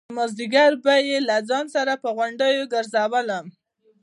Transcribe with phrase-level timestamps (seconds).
[0.09, 3.45] نو مازديگر به يې له ځان سره پر غونډيو گرځولم.